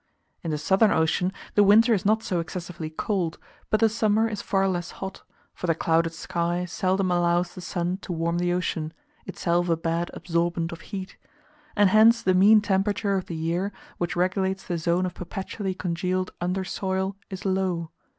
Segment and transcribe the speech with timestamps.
[0.43, 3.37] In the Southern Ocean the winter is not so excessively cold,
[3.69, 5.21] but the summer is far less hot,
[5.53, 8.93] for the clouded sky seldom allows the sun to warm the ocean,
[9.27, 11.17] itself a bad absorbent of heat:
[11.75, 16.31] and hence the mean temperature of the year, which regulates the zone of perpetually congealed
[16.41, 17.91] under soil, is low.